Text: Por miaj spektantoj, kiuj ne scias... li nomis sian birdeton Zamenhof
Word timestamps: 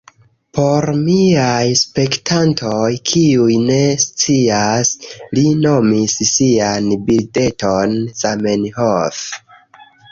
Por 0.57 0.87
miaj 1.01 1.65
spektantoj, 1.81 2.89
kiuj 3.11 3.59
ne 3.67 3.79
scias... 4.05 4.95
li 5.39 5.45
nomis 5.61 6.17
sian 6.35 6.91
birdeton 7.11 7.99
Zamenhof 8.25 9.25